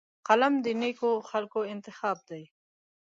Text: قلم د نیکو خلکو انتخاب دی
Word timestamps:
قلم 0.27 0.53
د 0.65 0.67
نیکو 0.81 1.11
خلکو 1.29 1.59
انتخاب 1.73 2.17
دی 2.29 2.43